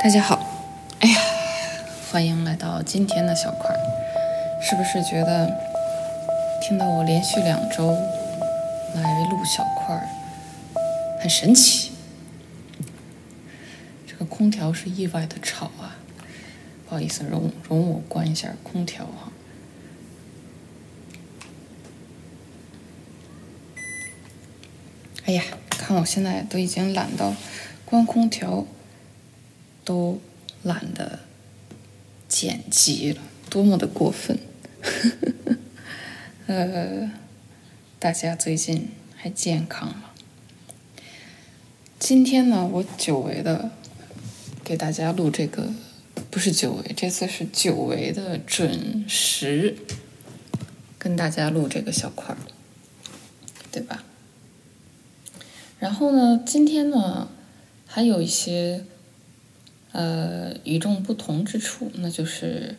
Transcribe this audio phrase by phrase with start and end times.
[0.00, 0.38] 大家好，
[1.00, 1.20] 哎呀，
[2.08, 3.78] 欢迎来到今天的小块儿。
[4.62, 5.50] 是不是觉得
[6.62, 7.90] 听到我连续两周
[8.94, 10.08] 来录小块儿
[11.20, 11.90] 很神奇？
[14.06, 15.96] 这个空调是意外的吵啊！
[16.88, 19.32] 不好意思，容容我关一下空调哈。
[25.24, 27.34] 哎呀，看我现在都已经懒到
[27.84, 28.64] 关空调。
[29.88, 30.20] 都
[30.64, 31.20] 懒得
[32.28, 34.38] 剪辑了，多么的过分！
[36.46, 37.10] 呃，
[37.98, 40.10] 大家最近还健康吗？
[41.98, 43.70] 今天呢，我久违的
[44.62, 45.72] 给大家录这个，
[46.30, 49.74] 不是久违，这次是久违的准时
[50.98, 52.36] 跟大家录这个小块儿，
[53.72, 54.04] 对吧？
[55.78, 57.30] 然后呢，今天呢，
[57.86, 58.84] 还有一些。
[59.92, 62.76] 呃，与众不同之处，那就是，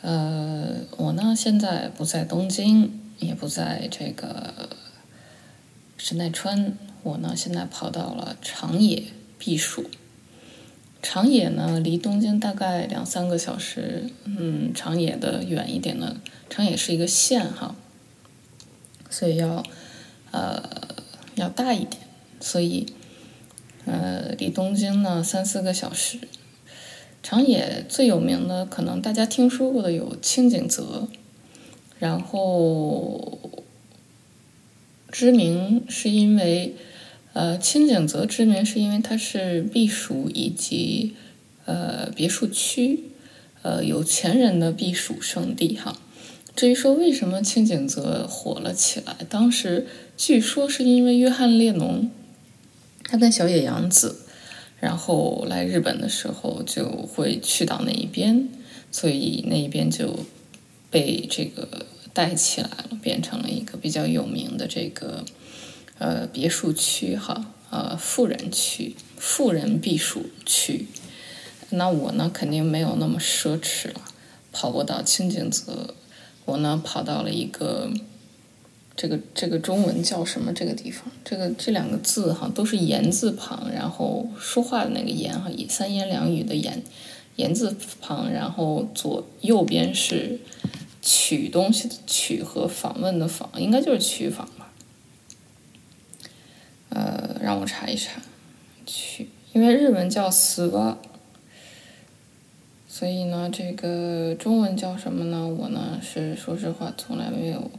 [0.00, 4.68] 呃，我呢现在不在东京，也不在这个
[5.96, 9.04] 神奈川，我呢现在跑到了长野
[9.38, 9.88] 避暑。
[11.00, 17.76] 长野呢离东京大概两三个小时，嗯，长野的远一点呢，长野是一个县哈，
[19.08, 19.64] 所以要
[20.32, 20.60] 呃
[21.36, 22.02] 要大一点，
[22.40, 22.92] 所以。
[23.84, 26.18] 呃，离东京呢三四个小时。
[27.22, 31.08] 长野最有名的，可能大家听说过的有清景泽，
[31.98, 33.38] 然后
[35.10, 36.74] 知名是因为，
[37.32, 41.14] 呃，清景泽知名是因为它是避暑以及
[41.64, 43.04] 呃别墅区，
[43.62, 45.96] 呃有钱人的避暑胜地哈。
[46.56, 49.86] 至于说为什么清景泽火了起来，当时
[50.16, 52.10] 据说是因为约翰列侬。
[53.04, 54.22] 他跟小野洋子，
[54.80, 58.48] 然后来日本的时候就会去到那一边，
[58.90, 60.20] 所以那一边就
[60.90, 65.24] 被这个带起来了，变成了一个比较有名的这个
[65.98, 70.86] 呃别墅区哈，呃富人区、富人避暑区。
[71.70, 74.00] 那我呢，肯定没有那么奢侈了，
[74.50, 75.94] 跑不到清景泽，
[76.46, 77.92] 我呢跑到了一个。
[78.94, 80.52] 这个这个中文叫什么？
[80.52, 86.82] 这个地方，这个这两个字哈，都是言字旁，然后说话的那个言哈，三言两语的言，
[87.36, 90.38] 言字旁，然后左右边是
[91.00, 94.70] 取东西的取和访问的访，应该就是取访吧。
[96.90, 98.20] 呃，让我查一查，
[98.84, 100.98] 取，因为日文叫死吧，
[102.86, 105.48] 所以呢，这个中文叫什么呢？
[105.48, 107.70] 我呢是说实话，从来没有。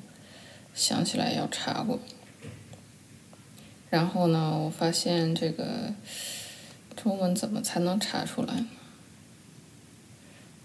[0.73, 1.99] 想起来要查过，
[3.89, 5.93] 然后呢，我发现这个
[6.95, 8.65] 中文怎么才能查出来？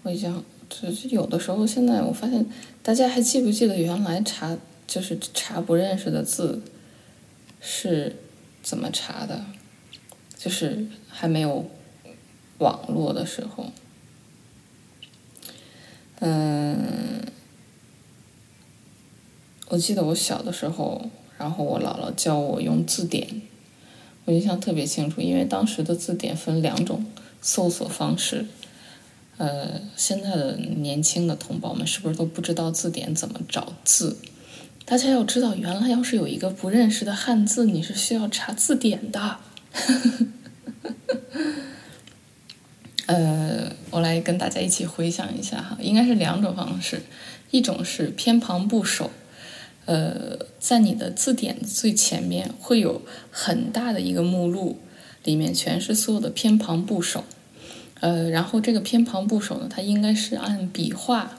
[0.03, 2.47] 我已经就是有的时候，现在我发现
[2.83, 6.63] 大家还记不记得原来查就是查不认识的字
[7.61, 8.17] 是
[8.63, 9.45] 怎么查的？
[10.39, 11.69] 就是还没有
[12.59, 13.71] 网络的时候，
[16.21, 17.33] 嗯。
[19.69, 23.43] 我记得我小的时候，然后我姥姥教我用字典，
[24.25, 27.05] 我印象特别清楚，因为当时的字典分两种
[27.43, 28.47] 搜索方式。
[29.37, 34.17] 呃，现在的年轻的同胞们是不是都不知道字典怎么找字？
[34.85, 39.37] 大家要知道，原来要是有一个不认识的汉字，你是需要查字典的。
[43.07, 47.03] 呃，我来跟大家一起回想一下哈，应该是两种方式，
[47.51, 49.11] 一种是偏旁部首。
[49.89, 53.01] 呃，在你的字典最前面会有
[53.31, 54.79] 很大的一个目录，
[55.25, 57.25] 里面全是所有的偏旁部首。
[58.01, 61.39] 呃，然后这个偏旁部首呢，它应该是按笔画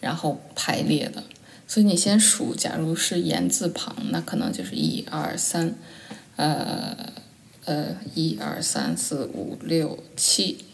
[0.00, 1.22] 然后排列的。
[1.68, 5.76] 所以你先数，假如是言字旁，那可能就是一二三，
[6.34, 6.96] 呃
[7.66, 10.64] 呃，一二三四五六七。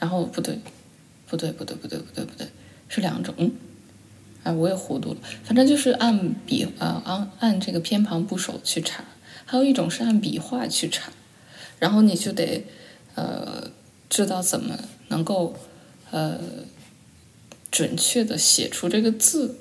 [0.00, 0.58] 然后不对，
[1.28, 2.48] 不对，不对，不对，不对，不对，
[2.88, 3.52] 是两种。
[4.42, 5.20] 哎，我也糊涂了。
[5.44, 9.04] 反正就是按笔啊，按按这个偏旁部首去查。
[9.44, 11.10] 还有一种是按笔画去查，
[11.78, 12.64] 然后你就得
[13.16, 13.70] 呃
[14.08, 14.78] 知道怎么
[15.08, 15.54] 能够
[16.10, 16.40] 呃
[17.70, 19.58] 准确的写出这个字。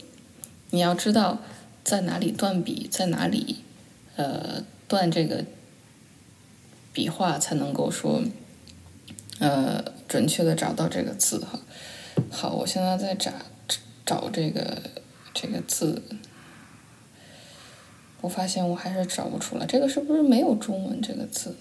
[0.70, 1.40] 你要知道
[1.84, 3.64] 在哪里断笔，在哪里
[4.16, 5.44] 呃断这个
[6.94, 8.22] 笔画，才能够说
[9.40, 11.60] 呃准确的找到这个字哈。
[12.30, 13.32] 好，我现在在找。
[14.10, 14.82] 找这个
[15.36, 16.02] 这个字
[18.22, 21.56] 我发现我还是找不出来这个是不是没有中文这个字？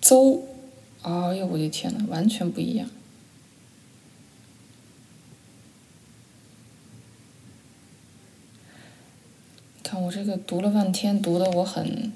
[0.00, 0.42] 邹
[1.02, 2.88] 哎呦我的天呐完全不一样。
[9.82, 12.10] 看我这个读了半天读的我很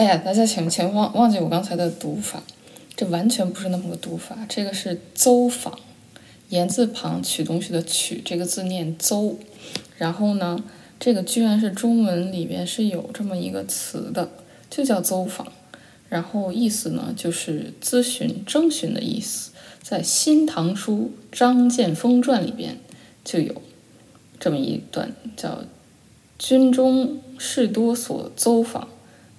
[0.00, 2.42] 哎呀，大家请请忘忘记我刚才的读法，
[2.96, 5.78] 这完全不是那么个读法，这个是邹访，
[6.48, 9.36] 言字旁取东西的取，这个字念邹，
[9.98, 10.64] 然后呢，
[10.98, 14.30] 这个居然是中文里边是有这么一个词的，
[14.70, 15.52] 就叫邹访，
[16.08, 19.50] 然后意思呢就是咨询、征询的意思，
[19.82, 22.78] 在《新唐书·张建峰传》里边
[23.22, 23.60] 就有
[24.38, 25.62] 这么一段叫。
[26.38, 28.88] 军中士多所邹访，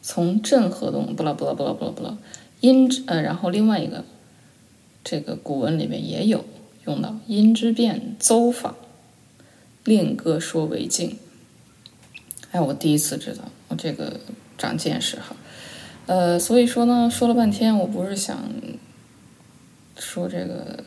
[0.02, 2.18] 从镇河东，不啦不啦不啦不啦不啦，
[2.60, 4.04] 因呃，然后另外一个，
[5.04, 6.44] 这个古文里面也有
[6.86, 8.76] 用到，因之变邹访，
[9.84, 11.18] 令各说为敬。
[12.52, 14.20] 哎，我第一次知道，我这个
[14.58, 15.36] 长见识哈。
[16.08, 18.38] 呃，所以说呢，说了半天，我不是想
[19.98, 20.84] 说这个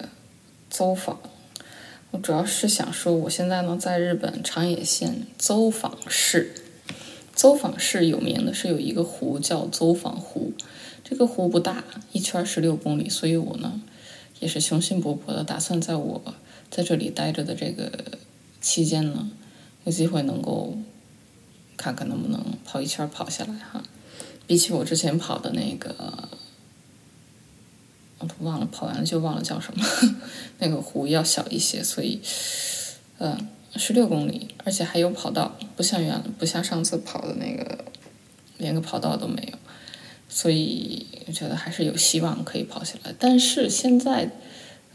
[0.69, 1.21] 邹访。
[2.11, 6.53] 我主要是想说，我现在呢在日本长野县邹访市。
[7.35, 10.53] 邹访市有名的是有一个湖叫邹访湖，
[11.03, 13.83] 这个湖不大，一圈十六公里，所以我呢
[14.41, 16.23] 也是雄心勃勃的，打算在我
[16.71, 18.19] 在这里待着的这个
[18.61, 19.31] 期间呢，
[19.85, 20.77] 有机会能够
[21.77, 23.83] 看看能不能跑一圈跑下来哈。
[24.47, 26.29] 比起我之前跑的那个。
[28.21, 29.85] 我都忘了跑完了就忘了叫什么，
[30.59, 32.21] 那个湖要小一些，所以，
[33.19, 33.37] 呃，
[33.77, 37.85] 十六公里，而且还有跑道，不像原不像上次跑的那个，
[38.59, 39.59] 连个跑道都没有，
[40.29, 43.15] 所以我觉得还是有希望可以跑下来。
[43.19, 44.31] 但是现在，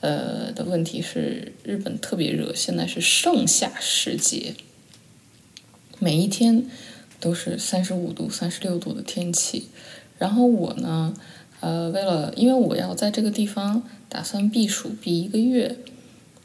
[0.02, 4.56] 呃的问题是日本特别热，现在是盛夏时节，
[6.00, 6.66] 每一天
[7.20, 9.70] 都是三十五度、三十六度的天气，
[10.18, 11.14] 然后我呢。
[11.62, 15.76] 呃，为了因为我要在这个地方打算避暑避一个月，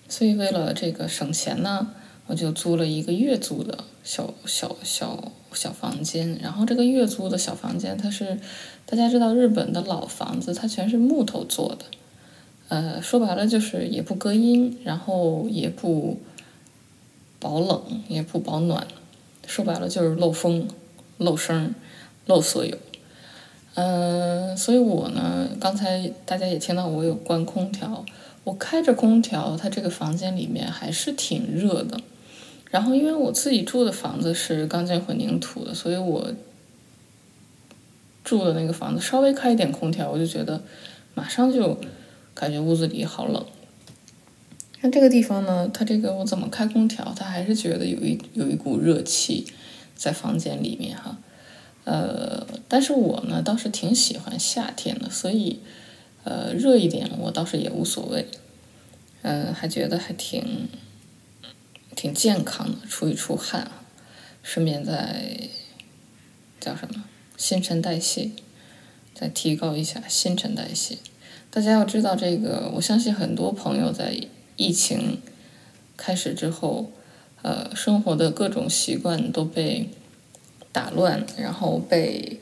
[0.09, 1.93] 所以为了这个省钱呢，
[2.26, 6.38] 我就租了一个月租的小小小小房间。
[6.43, 8.38] 然后这个月租的小房间，它是
[8.87, 11.85] 大家知道日本的老房子，它全是木头做的。
[12.69, 16.19] 呃，说白了就是也不隔音，然后也不
[17.38, 18.87] 保冷，也不保暖，
[19.47, 20.67] 说白了就是漏风、
[21.19, 21.75] 漏声、
[22.25, 22.77] 漏所有。
[23.75, 28.05] 嗯，所以我呢，刚才大家也听到我有关空调，
[28.44, 32.00] 我开着空调，它这个房间里面还是挺热的。
[32.75, 36.35] 然后因为我自己住的房子是钢筋混凝土的，所以我
[38.25, 40.61] 住的那个房子稍微开一点空调，我就觉得
[41.15, 41.79] 马上就
[42.35, 43.47] 感觉屋子里好冷。
[44.82, 49.47] 像这个地方呢，它这个我怎么开空调，它还是觉得有一有一股热气
[49.94, 51.17] 在房间里面哈。
[51.85, 55.61] 呃，但是我呢倒是挺喜欢夏天的，所以，
[56.25, 58.27] 呃，热一点我倒是也无所谓，
[59.23, 60.67] 嗯，还觉得还挺，
[62.05, 63.70] 挺健康的，出一出汗，
[64.43, 65.49] 顺便再
[66.61, 67.05] 叫什么
[67.39, 68.32] 新陈代谢，
[69.15, 70.99] 再提高一下新陈代谢。
[71.51, 74.20] 大家要知道这个，我相信很多朋友在
[74.56, 75.23] 疫情
[75.96, 76.93] 开始之后，
[77.41, 79.89] 呃，生活的各种习惯都被。
[80.73, 82.41] 打乱，然后被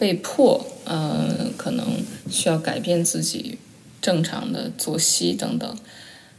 [0.00, 3.56] 被迫，嗯，可能需要改变自己
[4.02, 5.78] 正常的作息等等。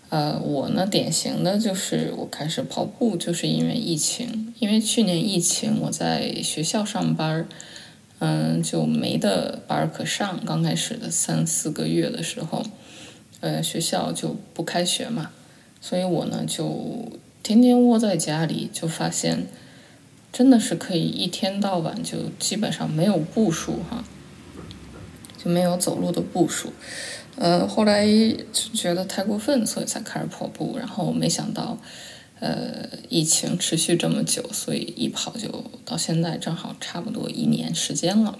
[0.10, 7.48] 呃，我呢，典型的就是我开始跑步，就是因为疫情，因为去年疫情我在学校上班儿，
[8.20, 10.40] 嗯，就没得班可上。
[10.46, 12.64] 刚开始的三四个月的时候，
[13.40, 15.32] 呃，学校就不开学嘛，
[15.80, 17.12] 所以我呢就
[17.44, 19.48] 天天窝在家里，就发现。
[20.32, 24.06] 真的是可以一天到晚就基本上没有步数哈，
[25.44, 26.72] 就没有走路的步数。
[27.40, 28.06] 呃，后来
[28.74, 30.78] 觉得太过分，所以才开始跑步。
[30.78, 31.78] 然后没想到，
[32.40, 38.38] 呃，疫情持续这么久，所以一跑就到现在正好差不多一年时间了，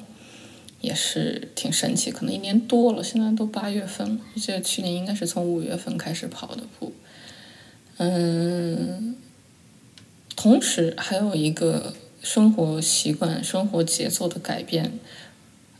[0.82, 2.12] 也是挺神奇。
[2.12, 6.94] 可能一年多了，现在都八月份了，我记得去年应该是从五月份开始跑的步。
[7.98, 9.16] 嗯。
[10.36, 14.98] 同时还有一个生活习惯、生活节奏的改变，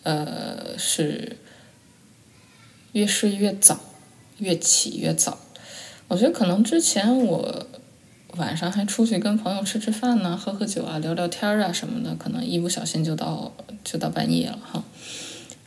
[0.04, 1.38] 呃，是
[2.94, 3.80] 越睡越早，
[4.38, 5.38] 越起越早。
[6.08, 7.68] 我觉得可能之前我
[8.38, 13.54] 晚上还出去跟朋友吃吃饭呢、喝喝酒啊、聊聊天啊什么的，可能一不小心就到
[13.84, 14.84] 就到半夜了哈。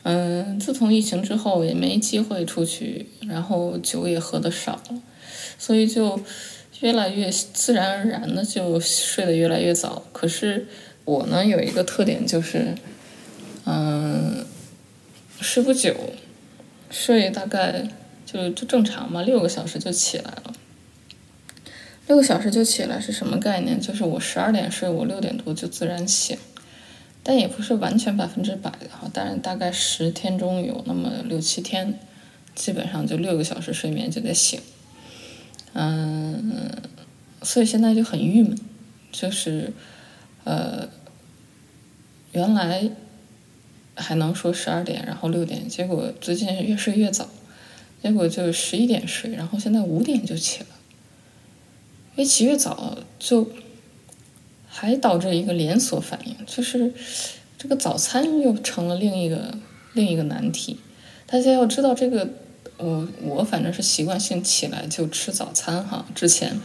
[0.02, 5.02] 嗯，自从疫情之后也没机会出去，然后酒也喝的少了，
[5.58, 6.20] 所以就。
[6.80, 10.66] 越来越自然而然的就睡得越来越早，可是
[11.04, 12.74] 我呢有一个特点就是，
[13.64, 14.44] 嗯，
[15.40, 15.94] 睡不久，
[16.92, 17.88] 睡大概
[18.24, 20.54] 就就正常嘛，六个小时就起来了。
[22.06, 23.80] 六个小时就起来是什么概念？
[23.80, 26.36] 就是我十二点睡，我六点多就自然醒，
[27.22, 31.98] 但也不是完全百分之百的哈，当然大概十天中有那么六七天，
[32.54, 34.60] 基本上就六个小时睡眠就得醒。
[35.74, 36.70] 嗯，
[37.40, 38.58] 所以现在就很郁闷，
[39.10, 39.72] 就是
[40.44, 40.88] 呃，
[42.32, 42.90] 原来
[44.02, 47.28] 还能说十二点，然后六点，结果最近越睡越早，
[48.02, 50.66] 结果就十一点睡，然后现在五点就起了。
[52.16, 53.48] 越起越早，就
[54.66, 56.92] 还导致一个连锁反应，就是
[57.56, 59.56] 这个早餐又成了另一个
[59.94, 60.80] 另一个难题。
[61.26, 62.28] 大家要知道这个。
[62.78, 66.58] 我我反正是习惯性起来就吃早餐哈，之前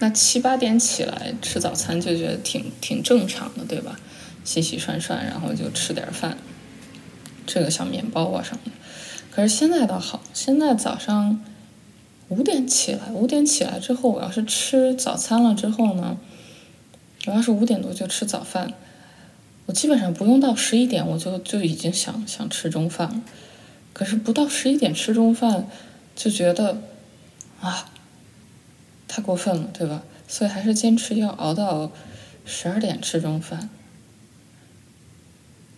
[0.00, 4.00] 那七八点起来吃早餐就觉得挺挺正常的，对吧？
[4.42, 6.36] 洗洗涮涮，然后就吃点饭，
[7.52, 8.70] 这个小面包啊什么的。
[9.32, 11.42] 可是现在倒好，现在早上
[12.28, 16.16] 五点起来，五点起来之后，我要是吃早餐了之后呢，
[17.26, 18.72] 我要是五点多就吃早饭，
[19.66, 23.20] 我基本上不用到十一点，我就就已经想想吃中饭了。
[23.92, 25.66] 可是不到十一点吃中饭，
[26.14, 26.80] 就觉得
[27.60, 27.90] 啊，
[29.08, 30.02] 太过分了，对吧？
[30.28, 31.90] 所以还是坚持要熬到
[32.44, 33.68] 十二点吃中饭。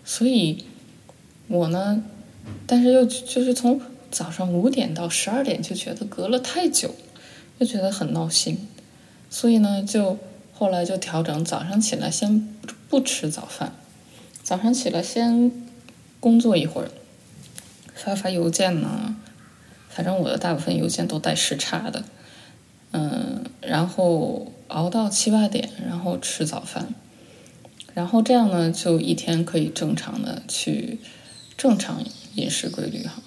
[0.04, 0.66] 所以，
[1.48, 2.02] 我呢，
[2.66, 3.80] 但是又就是从
[4.10, 6.94] 早上五点到十二点就觉得隔了太久，
[7.58, 8.66] 就觉得很闹心。
[9.30, 10.18] 所以呢，就
[10.52, 12.48] 后来就调整早上起来先
[12.88, 13.72] 不吃早饭，
[14.42, 15.50] 早上起来先
[16.20, 16.90] 工作一会儿。
[17.94, 19.16] 发发邮件呢，
[19.88, 22.04] 反正我的大部分邮件都带时差的，
[22.90, 26.88] 嗯，然后熬到七八点，然后吃早饭，
[27.94, 30.98] 然后这样呢，就一天可以正常的去
[31.62, 32.04] 正常
[32.34, 33.22] 饮食规律哈。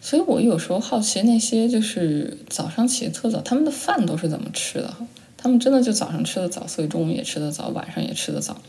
[0.00, 4.94] 所以我有时候好奇那些就是早上起的特早，他们的饭都是怎么吃的？
[5.36, 8.60] 他们真的就早上吃的早，所以中午也吃的早，晚上也吃的早。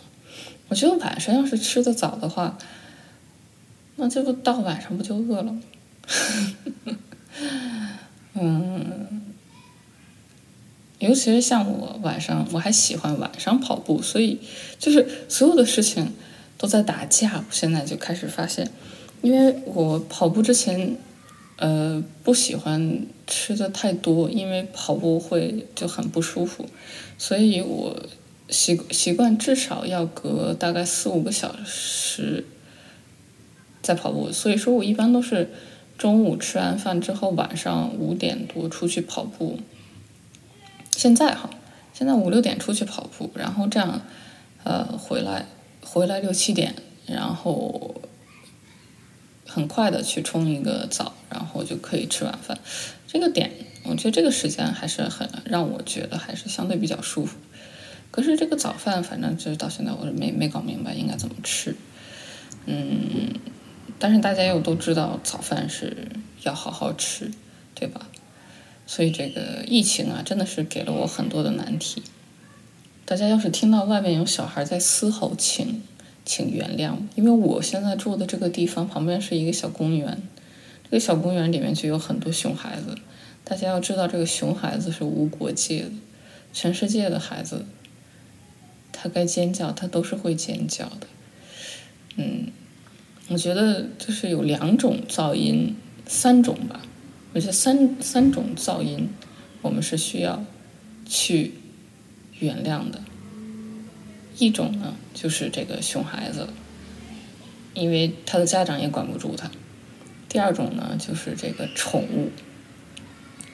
[0.69, 2.57] 我觉得晚上要是吃的早的话。
[3.97, 5.61] 那这不到晚上不就饿了吗？
[8.33, 9.21] 嗯，
[10.99, 14.39] 尤其是像我晚上，我还喜欢晚上跑步，所以
[14.79, 16.13] 就是所有的事情
[16.57, 17.35] 都在打架。
[17.37, 18.71] 我现在就开始发现，
[19.25, 20.95] 因为我跑步之前，
[21.57, 26.67] 呃，不喜欢吃的太多，因为跑步会就很不舒服，
[27.17, 27.99] 所以我
[28.49, 32.45] 习习惯至少要隔大概四五个小时。
[33.81, 35.51] 在跑步，所以说我一般都是
[35.95, 39.59] 中午吃完饭之后，晚上五点多出去跑步。
[40.89, 41.51] 现在哈，
[41.93, 44.01] 现在五六点出去跑步，然后这样，
[44.63, 45.45] 呃，回来
[45.83, 46.73] 回来六七点，
[47.05, 47.93] 然后
[49.55, 52.59] 很快的去冲一个澡，然后就可以吃晚饭。
[53.07, 53.49] 这个点，
[53.83, 57.37] 我觉得这个时间还是很让我觉得还是相对比较舒服。
[58.11, 61.73] 可是这个早饭，反正就是到现在我没没搞明白应该怎么吃，
[62.65, 63.33] 嗯。
[63.97, 66.09] 但是大家又都知道早饭是
[66.43, 67.31] 要好好吃，
[67.73, 68.07] 对吧？
[68.85, 72.03] 所以这个疫情啊，真的是给了我很多的难题。
[73.05, 75.81] 大家要是听到外面有小孩在嘶吼，请
[76.25, 80.21] 请原谅，因为我现在住的这个地方旁边是一个小公园，
[80.83, 82.97] 这个小公园里面就有很多熊孩子。
[83.43, 85.91] 大家要知道，这个熊孩子是无国界的，
[86.51, 87.65] 全世界的孩子，
[88.91, 91.07] 他该尖叫，他都是会尖叫的，
[92.17, 92.47] 嗯。
[93.27, 96.83] 我觉得就是有两种噪音，三种吧。
[97.33, 99.09] 我觉得三三种噪音，
[99.63, 100.45] 我们是需要
[101.07, 101.55] 去
[102.39, 103.01] 原谅的。
[104.37, 106.47] 一种呢，就是这个熊孩子，
[107.73, 109.51] 因为他的家长也管不住他。
[110.29, 112.31] 第二种呢，就是这个宠物，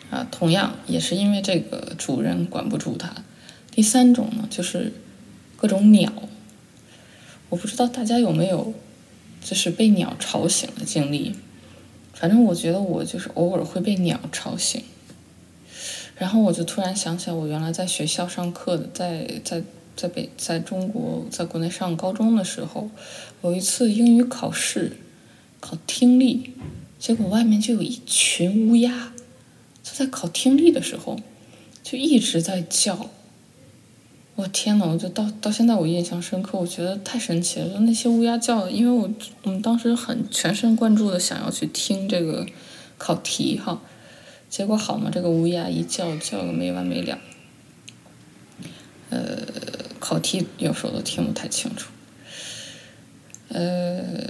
[0.09, 3.13] 啊，同样也是因为这个主人管不住他。
[3.71, 4.93] 第三种呢，就是
[5.57, 6.11] 各种鸟。
[7.49, 8.73] 我不知道大家有没有。
[9.43, 11.35] 就是被鸟吵醒的经历，
[12.13, 14.83] 反正我觉得我就是偶尔会被鸟吵醒，
[16.15, 19.63] 然后我就突然想起来，我原来在学校上课的，在在
[19.95, 22.89] 在北在中国在国内上高中的时候，
[23.43, 24.97] 有一次英语考试
[25.59, 26.51] 考听力，
[26.99, 29.13] 结果外面就有一群乌鸦，
[29.83, 31.19] 就在考听力的时候
[31.83, 33.09] 就一直在叫。
[34.35, 37.67] 我天呐，我就到到现在我印象深刻，我觉得太神奇了。
[37.67, 39.07] 就那些乌鸦叫，因为我
[39.43, 42.47] 我们当时很全神贯注的想要去听这个
[42.97, 43.81] 考题哈，
[44.49, 47.19] 结果好嘛，这个乌鸦一叫叫个没完没了，
[49.09, 49.43] 呃，
[50.11, 51.89] 考题有时候都听不太清楚，
[53.47, 54.29] 呃，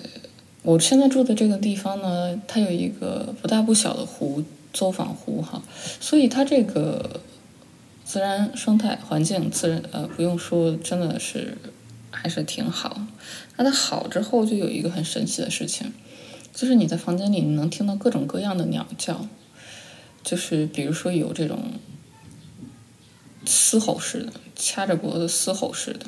[0.61, 5.63] 我现在住的这个地方呢，它有一个不大不小的湖，作坊湖哈，
[5.99, 7.21] 所以它这个
[8.05, 11.57] 自然生态环境自然呃不用说，真的是
[12.11, 13.01] 还是挺好。
[13.57, 15.91] 那它好之后就有一个很神奇的事情，
[16.53, 19.27] 就是你在房间里你能听到各种各样的鸟叫，
[20.21, 21.57] 就是比如说有这种
[23.45, 26.07] 嘶吼似的，掐着脖子嘶吼似的，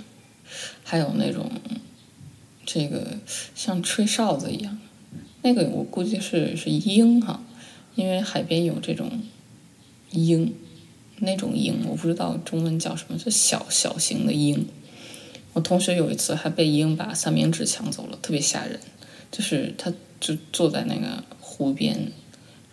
[0.83, 1.51] 还有那种。
[2.65, 3.19] 这个
[3.53, 4.79] 像吹哨子一样，
[5.41, 7.43] 那个我估计是是鹰哈，
[7.93, 9.21] 因为海边有这种
[10.11, 10.55] 鹰，
[11.17, 14.65] 那种鹰我不知道中文叫什么，就小小型的鹰。
[15.51, 18.79] 我同学有一次还被鹰把三明治抢走了，特别吓人。
[19.29, 22.13] 就是他就坐在那个湖边，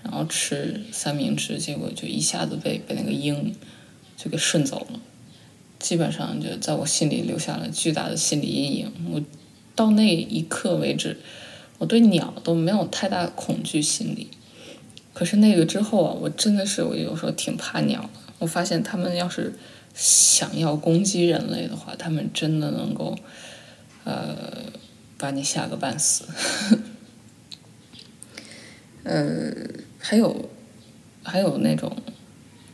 [0.04, 3.56] 然后吃三明治，结果就一下子被被那个鹰
[4.22, 5.00] 就给顺走了，
[5.78, 8.92] 基本上就在我心里留下了巨大的心理阴影。
[9.12, 9.22] 我。
[9.76, 11.16] 到那一刻为止，
[11.78, 14.28] 我对鸟都没有太大恐惧心理。
[15.14, 18.10] 可是那个之后啊，我真的是我有时候挺怕鸟的。
[18.40, 19.54] 我发现它们要是
[19.94, 23.16] 想要攻击人类的话，它们真的能够
[24.04, 24.36] 呃
[25.16, 26.24] 把你吓个半死。
[29.04, 29.54] 呃，
[29.98, 30.50] 还有
[31.22, 31.96] 还有那种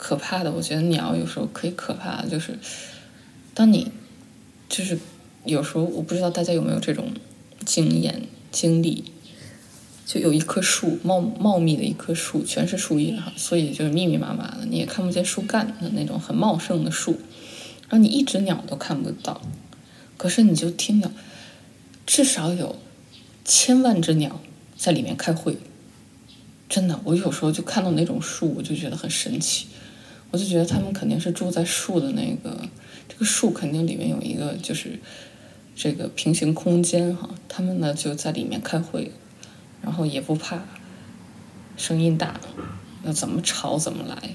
[0.06, 2.58] 可怕的，我觉得鸟有时候可以可怕，就是
[3.54, 3.90] 当你
[4.68, 4.98] 就是。
[5.46, 7.12] 有时候我不知道大家有没有这种
[7.64, 9.04] 经验经历，
[10.04, 17.12] 就有一棵树茂茂密的一棵树，全是树叶哈，所以就是密密麻麻的，你也看不见树干的那种很茂盛的树，
[17.88, 19.40] 然后你一只鸟都看不到，
[20.16, 21.12] 可是你就听到
[22.04, 22.74] 至少有
[23.44, 24.40] 千万只鸟
[24.76, 25.58] 在里面开会，
[26.68, 29.68] 真的，我有时候就看到那种树，我就觉得很神奇，
[30.30, 32.68] 我就觉得他们肯定是住在树的那个，
[33.08, 34.98] 这个树肯定里面有一个就是。
[35.78, 39.12] 这个平行空间哈，他们呢就在里面开会，
[39.82, 40.64] 然后也不怕
[41.76, 42.40] 声音大，
[43.04, 44.30] 要怎么吵怎么来。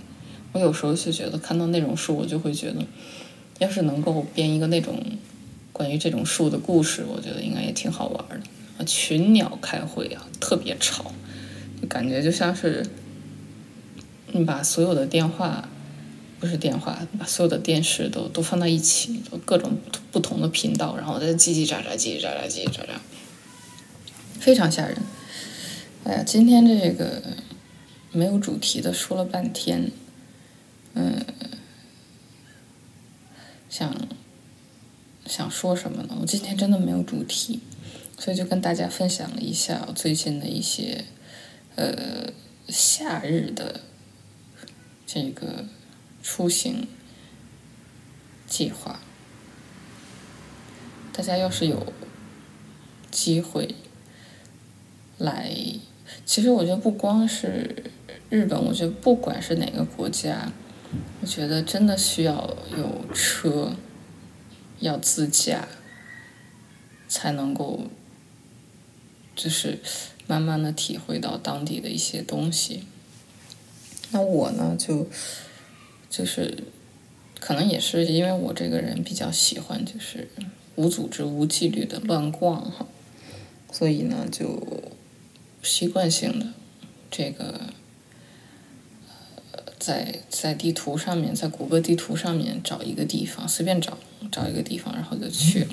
[0.51, 2.85] 我有时候就觉得看到那种树，我就会觉得，
[3.57, 5.03] 要是能够编一个那种
[5.73, 8.45] 关于这种树的故事，我觉得应该也挺好玩的。
[8.77, 11.11] 啊，群鸟开会啊，特别吵，
[11.81, 12.85] 就感觉就像是
[14.31, 15.67] 你把所有的电话。
[16.41, 19.77] 不是电话，把所有的电视都都放到一起，就各种
[20.11, 22.97] 不同的频道，然后在叽叽喳喳、叽叽喳喳、叽叽喳喳，
[24.39, 24.97] 非常吓人。
[26.03, 27.21] 哎呀，今天这个
[28.11, 29.91] 没有主题的说了半天，
[30.95, 31.23] 嗯，
[33.69, 33.95] 想
[35.27, 36.17] 想说什么呢？
[36.19, 37.59] 我今天真的没有主题，
[38.17, 41.05] 所以就跟大家分享了一下我最近的一些
[41.75, 42.33] 呃
[42.67, 43.81] 夏日的
[45.05, 45.65] 这个。
[46.21, 46.87] 出行
[48.47, 48.99] 计划，
[51.11, 51.91] 大家要是有
[53.09, 53.75] 机会
[55.17, 55.51] 来，
[56.25, 57.91] 其实我觉得不光是
[58.29, 60.51] 日本，我觉得不管是哪个国家，
[61.21, 63.75] 我觉得真的需要有车，
[64.79, 65.67] 要自驾，
[67.07, 67.87] 才能够
[69.35, 69.79] 就是
[70.27, 72.83] 慢慢的体会到当地的一些东西。
[74.11, 75.07] 那我呢，就。
[76.11, 76.65] 就是，
[77.39, 80.27] 可能也是因为我这个人比较喜欢就是
[80.75, 82.85] 无组织、无纪律的乱逛哈，
[83.71, 84.61] 所以呢就
[85.63, 86.47] 习惯性的
[87.09, 87.61] 这个
[89.53, 93.97] 呃在在地图上面，在谷歌地图上面找一个地方，随便找
[94.29, 95.67] 找一个地方，然后就去了。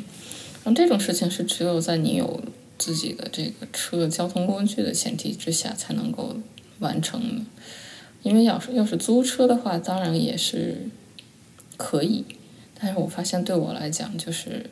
[0.62, 2.40] 然后这种事情是只有在你有
[2.79, 6.37] 自己的这个车交通工具的前提之下才能够
[6.79, 7.44] 完成的。
[8.22, 10.88] 因为要是要是租车的话，当然也是
[11.76, 12.24] 可以，
[12.78, 14.68] 但是我发现对我来讲，就是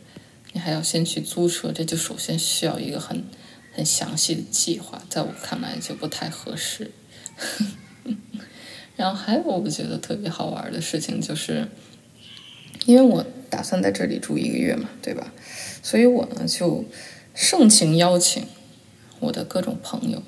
[0.52, 3.22] 你还要先去租车，这就首先需要一个很
[3.72, 6.90] 很详细的计划，在我看来就不太合适。
[8.96, 11.68] 然后还有我觉得特别好玩的事情就是，
[12.86, 15.32] 因为我打算在这里住一个月嘛，对吧？
[15.82, 16.84] 所以我呢就
[17.34, 18.46] 盛情邀请
[19.20, 20.22] 我的各种朋友，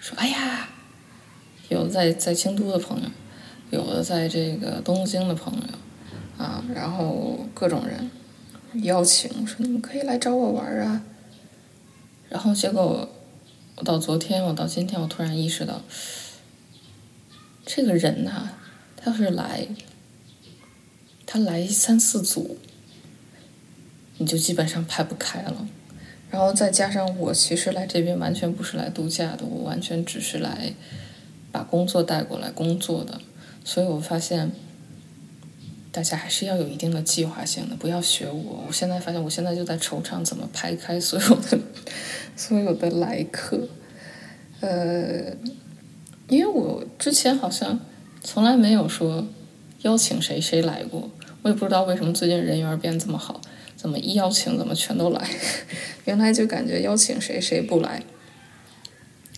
[0.00, 0.68] 说：“哎呀。”
[1.74, 3.08] 有在在京都的朋友，
[3.70, 8.08] 有的在这个东京的朋友，啊，然后各种人
[8.84, 11.02] 邀请说你们可以来找我玩啊。
[12.28, 13.08] 然后结果
[13.74, 15.82] 我到昨天，我到今天，我突然意识到，
[17.66, 18.50] 这个人呐，
[18.96, 19.66] 他要是来，
[21.26, 22.56] 他来三四组，
[24.18, 25.66] 你就基本上排不开了。
[26.30, 30.72] 然后再加上我其实来这边完全不是来度假的，我完全只是来。
[31.54, 33.20] 把工作带过来工作的，
[33.64, 34.50] 所以我发现，
[35.92, 38.64] 大家还是要有一定的计划性的，不要学我。
[38.66, 41.60] 我现在发现，我现在就在惆怅怎么排开所有的
[42.34, 43.68] 所有的来客。
[44.62, 45.32] 呃，
[46.26, 47.78] 因为我之前好像
[48.20, 49.24] 从来没有说
[49.82, 51.08] 邀请谁谁来过，
[51.42, 53.40] 我也不知道为什么最近人缘变这么好，
[53.76, 55.30] 怎么一邀请怎么全都来？
[56.06, 58.02] 原来就感觉邀请谁谁不来，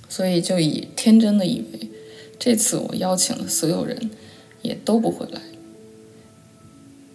[0.08, 1.90] 所以就以天真的以为
[2.38, 4.10] 这次我邀请的所有人
[4.62, 5.40] 也都不会来。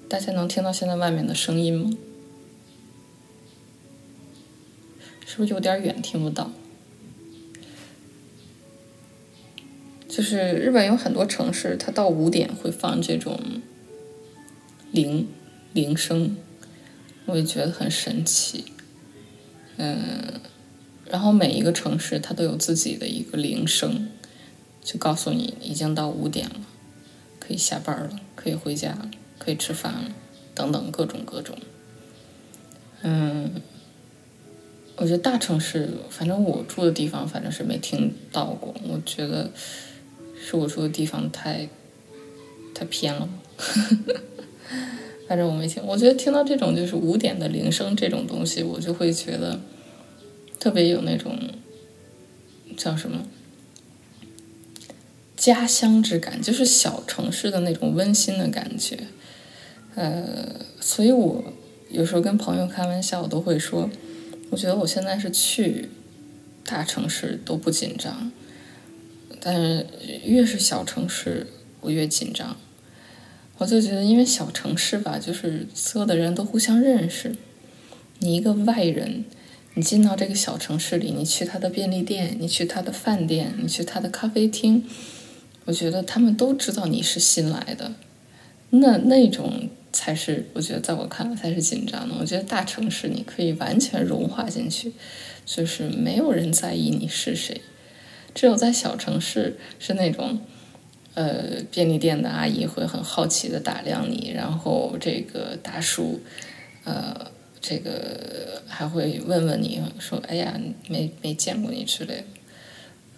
[0.09, 1.91] 大家能听到现在外面的声音吗？
[5.25, 6.51] 是不是有点远，听不到？
[10.09, 13.39] 就是日本有很多城市，它到五点会放这种
[14.91, 15.29] 铃
[15.71, 16.35] 铃声，
[17.27, 18.65] 我也觉得很神奇。
[19.77, 20.41] 嗯，
[21.09, 24.09] 然后每一个城市它都有自己的一个铃声，
[24.83, 26.55] 就告诉你已经到五点了，
[27.39, 30.11] 可以下班了，可以回家了，可以吃饭了，
[30.53, 31.57] 等等各种各种。
[33.01, 33.61] 嗯，
[34.95, 38.75] 我觉得大城市，反正我住的地方，反正是没听到过。
[38.87, 39.49] 我觉得。
[40.43, 41.69] 是我住的地方太
[42.73, 43.29] 太偏了，
[45.29, 45.85] 反正我没听。
[45.85, 49.59] 我觉得听到这种就是五点的铃声这种东西，我就会觉得
[50.59, 51.37] 特别有那种
[52.75, 53.23] 叫什么
[55.41, 58.95] 家乡之感，就是小城市的那种温馨的感觉。
[59.95, 61.43] 呃，所以我
[61.89, 63.89] 有时候跟朋友开玩笑，我都会说，
[64.51, 65.89] 我觉得我现在是去
[66.63, 68.31] 大城市都不紧张。
[69.39, 69.87] 但是
[70.23, 71.47] 越是小城市，
[71.79, 72.55] 我越紧张。
[73.57, 77.35] 我就觉得，因为小城市吧，就是所有的人都互相认识。
[78.19, 79.25] 你一个外人，
[79.73, 84.87] 你进到这个小城市里，你去他的便利店，你去他的饭店，你去他的咖啡厅，
[85.71, 87.93] 我觉得他们都知道你是新来的。
[88.71, 92.13] 那那种才是，我觉得在我看来才是紧张的。
[92.19, 94.91] 我觉得大城市你可以完全融化进去，
[95.45, 97.61] 就是没有人在意你是谁。
[98.35, 100.41] 只有在小城市，是那种，
[101.13, 106.19] 呃，便利店的阿姨会很好奇的打量你，然后这个大叔，
[106.83, 107.31] 呃，
[107.61, 112.23] 这个还会问问你说：“哎呀，没没见过你之类的。”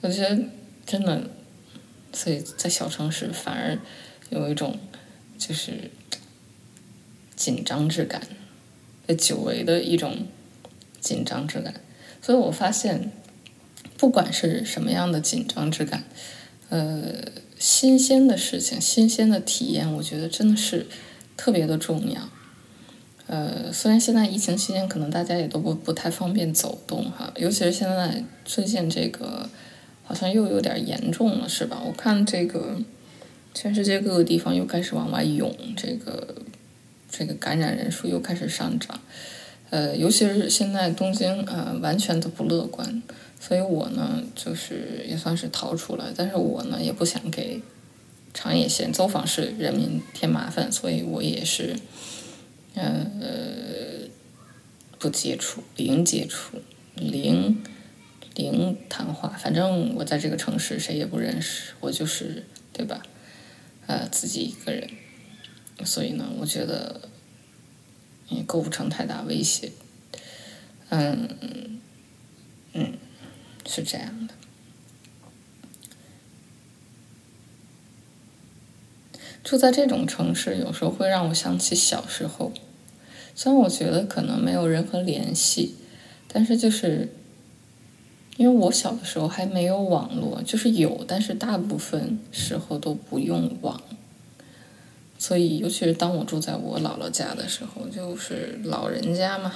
[0.01, 0.37] 我觉得
[0.85, 1.23] 真的，
[2.13, 3.77] 所以在小城市反而
[4.29, 4.79] 有一种
[5.37, 5.91] 就是
[7.35, 8.21] 紧张之感，
[9.17, 10.27] 久违的一种
[11.01, 11.73] 紧张之感。
[12.21, 13.11] 所以我发现。
[13.95, 16.03] 不管是什么样的紧张之感，
[16.67, 17.23] 呃，
[17.57, 20.87] 新鲜的事情、新鲜的体验，我觉得真的是
[21.37, 22.29] 特别的重要。
[23.27, 29.49] 呃，虽然现在疫情期间可能大家也都不不太方便走动哈，尤其是现在最近这个
[30.03, 31.81] 好像又有点严重了，是吧？
[31.85, 32.77] 我看这个
[33.53, 36.35] 全世界各个地方又开始往外涌，这个
[37.09, 38.99] 这个感染人数又开始上涨。
[39.69, 43.01] 呃，尤其是现在东京啊，完全都不乐观。
[43.39, 47.61] 所以我呢，就是也算是逃出来，但是我呢也不想给
[48.33, 51.75] 长野县走访市人民添麻烦，所以我也是，
[52.75, 53.05] 呃，
[54.97, 56.59] 不接触，零接触，
[56.95, 57.57] 零
[58.35, 63.01] 零谈话，反正我在这个城市谁也不认识，我就是对吧？
[63.87, 64.89] 呃，自己一个人，
[65.85, 67.09] 所以呢，我觉得
[68.29, 69.71] 也构不成太大威胁，
[70.89, 71.79] 嗯
[72.73, 72.93] 嗯。
[73.65, 74.33] 是这样的，
[79.41, 82.51] 住在这种城市，有时候会让我想起小时候。
[83.33, 85.77] 虽然我觉得可能没有任何联系，
[86.27, 87.13] 但是就是
[88.37, 93.81] 因为我小的时候还没有网络，就是有，但是大部分时候都不用网。
[95.19, 99.53] 所以，尤其是当我住在我姥姥家的时候，就是老人家嘛，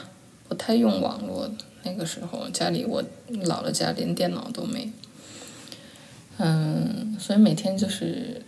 [0.48, 1.52] 不太用网络。
[1.84, 4.92] 那个时候家里我姥姥家连电脑都没，
[6.38, 8.42] 嗯，所以每天就是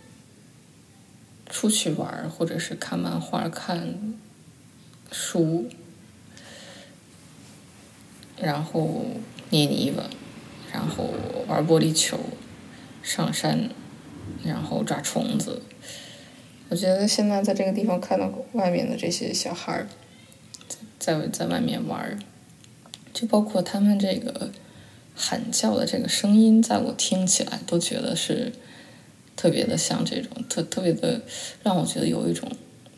[1.48, 3.94] 出去玩或者是看漫画、看
[5.10, 5.70] 书，
[8.36, 9.06] 然后
[9.48, 10.04] 捏泥巴，
[10.72, 11.10] 然后
[11.46, 12.18] 玩玻璃球，
[13.02, 13.70] 上山，
[14.44, 15.62] 然后抓虫子。
[16.68, 19.88] 我觉得现在在这个地方看到外面的这些小孩儿，
[20.98, 22.18] 在在外面玩。
[23.12, 24.52] 就包括他们这个
[25.16, 28.52] 喊叫的这个声音，在我听起来都觉得是
[29.34, 31.20] 特别的像这种特特别的，
[31.64, 32.48] 让我觉得有一种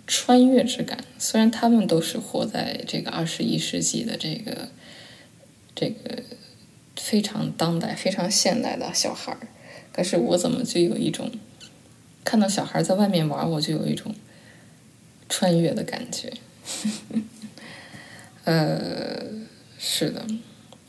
[0.07, 1.03] 穿越之感。
[1.19, 4.69] 虽然他们都是活在这个二十一世纪的这个
[5.75, 6.23] 这个
[6.97, 9.39] 非常当代、非常现代的小孩儿，
[9.93, 11.31] 可是我怎么就有一种
[12.25, 14.15] 看到小孩在外面玩，我就有一种
[15.29, 16.33] 穿越的感觉。
[18.45, 19.25] 呃，
[19.79, 20.27] 是的，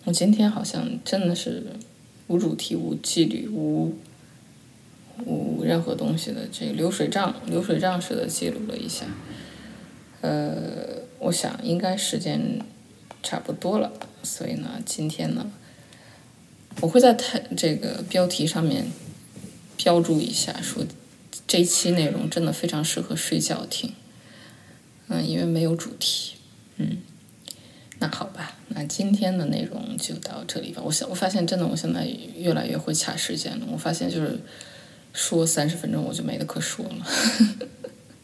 [0.05, 1.63] 我今天好像真的是
[2.27, 3.95] 无主题、无纪律、无
[5.25, 9.05] 无任何东西的这个流水账，流水账似的记录了一下。
[10.21, 12.59] 呃，我想应该时间
[13.21, 13.91] 差不多了，
[14.23, 15.51] 所以呢，今天呢，
[16.81, 18.87] 我会在台这个标题上面
[19.77, 20.85] 标注一下，说
[21.47, 23.93] 这一期内容真的非常适合睡觉听。
[25.07, 26.35] 嗯，因为没有主题。
[26.77, 26.97] 嗯。
[27.99, 30.81] 那好吧，那今天的内容就到这里吧。
[30.83, 32.05] 我想，我发现真的，我现在
[32.35, 33.65] 越来越会卡时间了。
[33.71, 34.37] 我发现就是
[35.13, 37.07] 说三十分钟我就没得可说了。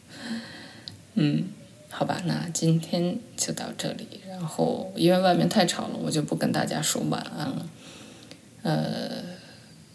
[1.14, 1.44] 嗯，
[1.88, 4.06] 好吧，那今天就到这里。
[4.28, 7.66] 然后因为外面太吵了，我就不跟大家说晚安了。
[8.62, 9.22] 呃，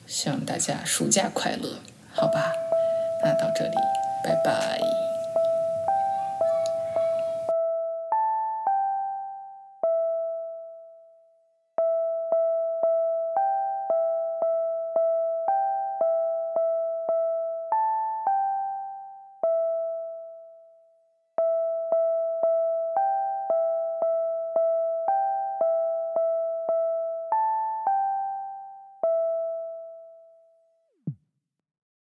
[0.08, 1.80] 希望大家暑假快乐，
[2.14, 2.52] 好吧？
[3.24, 3.76] 那到这里，
[4.24, 4.80] 拜拜。